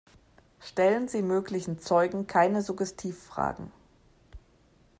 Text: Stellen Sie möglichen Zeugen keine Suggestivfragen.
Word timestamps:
Stellen 0.59 1.07
Sie 1.07 1.21
möglichen 1.21 1.77
Zeugen 1.77 2.25
keine 2.25 2.63
Suggestivfragen. 2.63 3.71